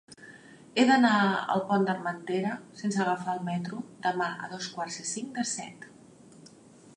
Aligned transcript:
He 0.77 0.85
d'anar 0.91 1.17
al 1.55 1.61
Pont 1.71 1.85
d'Armentera 1.89 2.53
sense 2.79 3.03
agafar 3.03 3.35
el 3.37 3.45
metro 3.51 3.83
demà 4.07 4.31
a 4.47 4.51
dos 4.55 4.71
quarts 4.79 4.99
i 5.05 5.07
cinc 5.13 5.31
de 5.39 5.47
set. 5.53 5.87